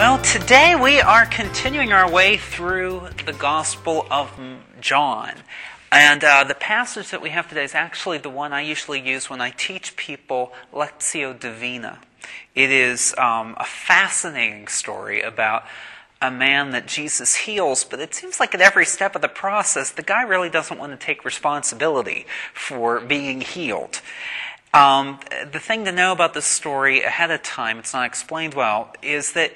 [0.00, 4.32] Well, today we are continuing our way through the Gospel of
[4.80, 5.34] John.
[5.92, 9.28] And uh, the passage that we have today is actually the one I usually use
[9.28, 11.98] when I teach people Lectio Divina.
[12.54, 15.64] It is um, a fascinating story about
[16.22, 19.90] a man that Jesus heals, but it seems like at every step of the process,
[19.90, 24.00] the guy really doesn't want to take responsibility for being healed.
[24.72, 25.20] Um,
[25.52, 29.32] the thing to know about this story ahead of time, it's not explained well, is
[29.34, 29.52] that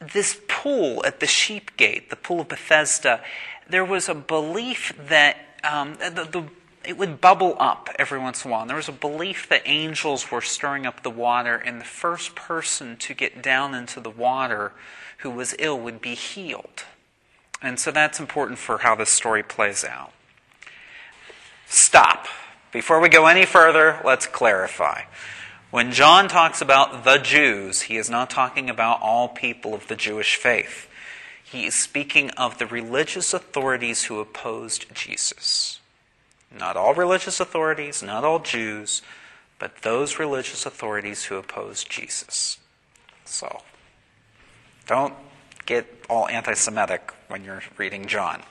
[0.00, 3.22] this pool at the sheep gate, the pool of Bethesda,
[3.68, 6.44] there was a belief that um, the, the,
[6.84, 8.62] it would bubble up every once in a while.
[8.62, 12.34] And there was a belief that angels were stirring up the water, and the first
[12.34, 14.72] person to get down into the water
[15.18, 16.84] who was ill would be healed.
[17.62, 20.12] And so that's important for how this story plays out.
[21.66, 22.26] Stop.
[22.72, 25.02] Before we go any further, let's clarify.
[25.70, 29.94] When John talks about the Jews, he is not talking about all people of the
[29.94, 30.88] Jewish faith.
[31.44, 35.78] He is speaking of the religious authorities who opposed Jesus.
[36.56, 39.02] Not all religious authorities, not all Jews,
[39.60, 42.58] but those religious authorities who opposed Jesus.
[43.24, 43.62] So,
[44.88, 45.14] don't
[45.66, 48.42] get all anti Semitic when you're reading John.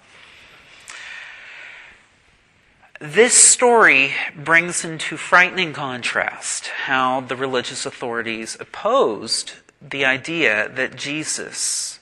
[2.99, 11.99] This story brings into frightening contrast how the religious authorities opposed the idea that Jesus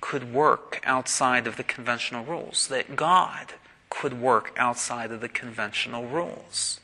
[0.00, 3.52] could work outside of the conventional rules, that God
[3.90, 6.80] could work outside of the conventional rules.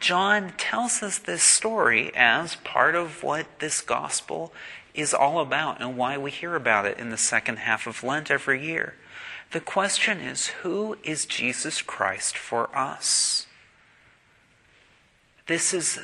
[0.00, 4.52] John tells us this story as part of what this gospel
[4.92, 8.28] is all about and why we hear about it in the second half of Lent
[8.28, 8.94] every year.
[9.52, 13.46] The question is who is Jesus Christ for us?
[15.46, 15.98] This is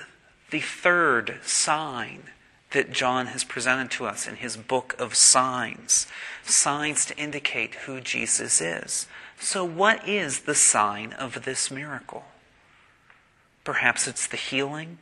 [0.51, 2.25] the third sign
[2.73, 6.07] that John has presented to us in his book of signs.
[6.45, 9.07] Signs to indicate who Jesus is.
[9.41, 12.27] So, what is the sign of this miracle?
[13.65, 14.99] Perhaps it's the healing,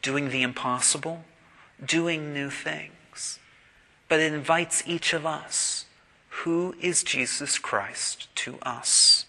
[0.00, 1.24] doing the impossible,
[1.84, 3.38] doing new things.
[4.08, 5.84] But it invites each of us
[6.40, 9.26] who is Jesus Christ to us?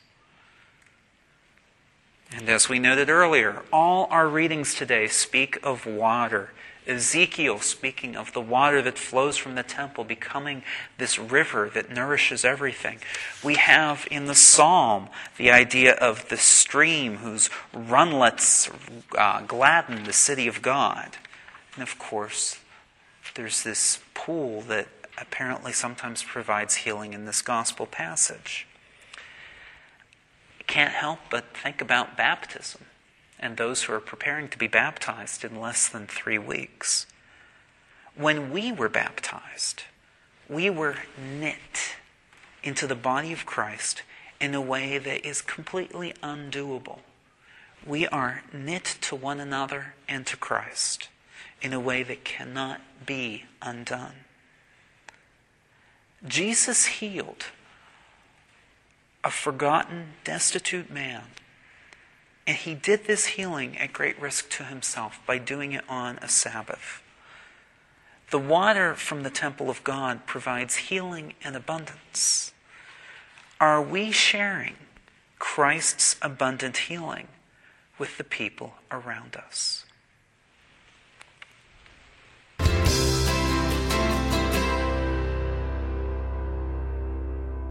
[2.35, 6.51] And as we noted earlier, all our readings today speak of water.
[6.87, 10.63] Ezekiel speaking of the water that flows from the temple becoming
[10.97, 12.99] this river that nourishes everything.
[13.43, 18.71] We have in the psalm the idea of the stream whose runlets
[19.17, 21.17] uh, gladden the city of God.
[21.75, 22.59] And of course,
[23.35, 24.87] there's this pool that
[25.19, 28.67] apparently sometimes provides healing in this gospel passage.
[30.67, 32.85] Can't help but think about baptism
[33.39, 37.05] and those who are preparing to be baptized in less than three weeks.
[38.15, 39.83] When we were baptized,
[40.47, 41.97] we were knit
[42.63, 44.03] into the body of Christ
[44.39, 46.99] in a way that is completely undoable.
[47.85, 51.09] We are knit to one another and to Christ
[51.61, 54.15] in a way that cannot be undone.
[56.27, 57.45] Jesus healed
[59.23, 61.23] a forgotten, destitute man
[62.45, 66.27] and he did this healing at great risk to himself by doing it on a
[66.27, 67.01] Sabbath.
[68.31, 72.53] The water from the temple of God provides healing and abundance.
[73.61, 74.75] Are we sharing
[75.39, 77.27] Christ's abundant healing
[77.97, 79.82] with the people around us?